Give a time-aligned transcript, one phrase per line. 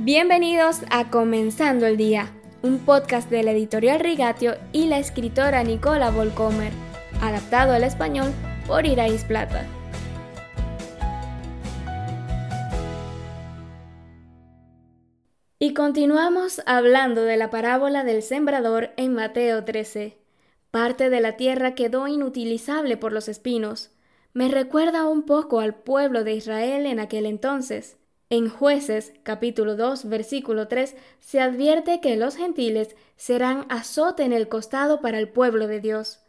[0.00, 6.12] Bienvenidos a Comenzando el Día, un podcast de la editorial Rigatio y la escritora Nicola
[6.12, 6.72] Volcomer,
[7.20, 8.32] adaptado al español
[8.68, 9.66] por Irais Plata.
[15.58, 20.16] Y continuamos hablando de la parábola del sembrador en Mateo 13.
[20.70, 23.90] Parte de la tierra quedó inutilizable por los espinos.
[24.32, 27.97] Me recuerda un poco al pueblo de Israel en aquel entonces.
[28.30, 34.50] En jueces capítulo 2 versículo 3 se advierte que los gentiles serán azote en el
[34.50, 36.20] costado para el pueblo de Dios.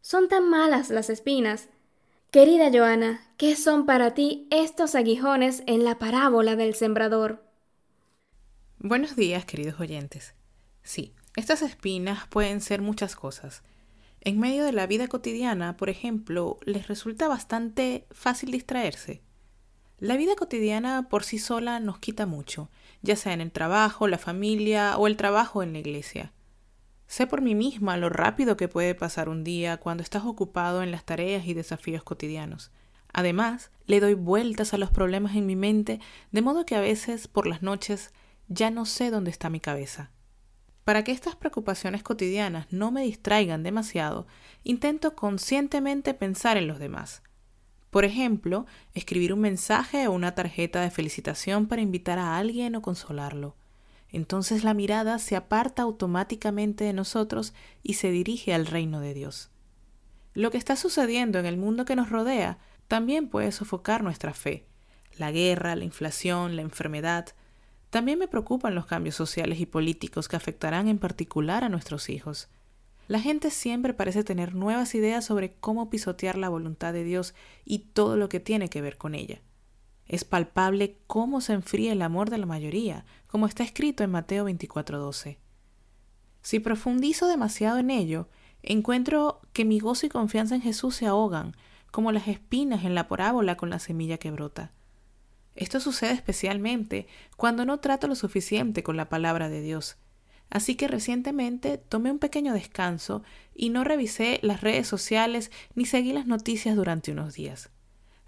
[0.00, 1.68] Son tan malas las espinas.
[2.30, 7.44] Querida Joana, ¿qué son para ti estos aguijones en la parábola del sembrador?
[8.78, 10.36] Buenos días, queridos oyentes.
[10.84, 13.64] Sí, estas espinas pueden ser muchas cosas.
[14.20, 19.22] En medio de la vida cotidiana, por ejemplo, les resulta bastante fácil distraerse.
[20.00, 22.70] La vida cotidiana por sí sola nos quita mucho,
[23.02, 26.32] ya sea en el trabajo, la familia o el trabajo en la iglesia.
[27.06, 30.90] Sé por mí misma lo rápido que puede pasar un día cuando estás ocupado en
[30.90, 32.70] las tareas y desafíos cotidianos.
[33.12, 36.00] Además, le doy vueltas a los problemas en mi mente,
[36.32, 38.14] de modo que a veces por las noches
[38.48, 40.12] ya no sé dónde está mi cabeza.
[40.84, 44.26] Para que estas preocupaciones cotidianas no me distraigan demasiado,
[44.64, 47.22] intento conscientemente pensar en los demás.
[47.90, 52.82] Por ejemplo, escribir un mensaje o una tarjeta de felicitación para invitar a alguien o
[52.82, 53.56] consolarlo.
[54.12, 57.52] Entonces la mirada se aparta automáticamente de nosotros
[57.82, 59.50] y se dirige al reino de Dios.
[60.34, 64.66] Lo que está sucediendo en el mundo que nos rodea también puede sofocar nuestra fe.
[65.16, 67.26] La guerra, la inflación, la enfermedad.
[67.90, 72.48] También me preocupan los cambios sociales y políticos que afectarán en particular a nuestros hijos.
[73.10, 77.80] La gente siempre parece tener nuevas ideas sobre cómo pisotear la voluntad de Dios y
[77.80, 79.40] todo lo que tiene que ver con ella.
[80.06, 84.44] Es palpable cómo se enfría el amor de la mayoría, como está escrito en Mateo
[84.44, 85.38] 24:12.
[86.42, 88.28] Si profundizo demasiado en ello,
[88.62, 91.56] encuentro que mi gozo y confianza en Jesús se ahogan,
[91.90, 94.70] como las espinas en la parábola con la semilla que brota.
[95.56, 99.96] Esto sucede especialmente cuando no trato lo suficiente con la palabra de Dios
[100.50, 103.22] Así que recientemente tomé un pequeño descanso
[103.54, 107.70] y no revisé las redes sociales ni seguí las noticias durante unos días.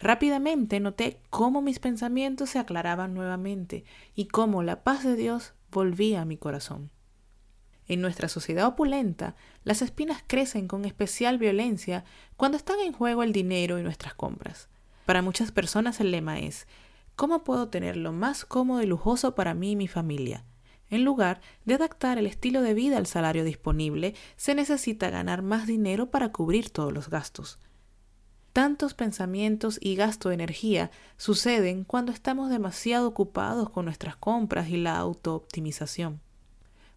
[0.00, 3.84] Rápidamente noté cómo mis pensamientos se aclaraban nuevamente
[4.14, 6.90] y cómo la paz de Dios volvía a mi corazón.
[7.86, 12.04] En nuestra sociedad opulenta, las espinas crecen con especial violencia
[12.36, 14.68] cuando están en juego el dinero y nuestras compras.
[15.06, 16.66] Para muchas personas el lema es
[17.16, 20.44] ¿Cómo puedo tener lo más cómodo y lujoso para mí y mi familia?
[20.90, 25.66] En lugar de adaptar el estilo de vida al salario disponible, se necesita ganar más
[25.66, 27.58] dinero para cubrir todos los gastos.
[28.52, 34.78] Tantos pensamientos y gasto de energía suceden cuando estamos demasiado ocupados con nuestras compras y
[34.78, 36.20] la autooptimización.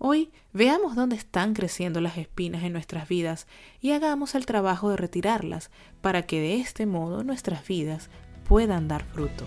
[0.00, 3.48] Hoy veamos dónde están creciendo las espinas en nuestras vidas
[3.80, 8.08] y hagamos el trabajo de retirarlas para que de este modo nuestras vidas
[8.44, 9.44] puedan dar fruto.